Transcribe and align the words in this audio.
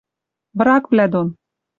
врагвлӓ 0.57 1.05
дон 1.11 1.27